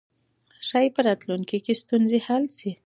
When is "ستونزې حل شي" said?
1.81-2.71